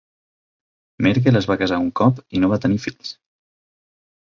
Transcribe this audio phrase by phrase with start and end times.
[1.09, 3.17] Merkel es va casar un cop i no va tenir fills.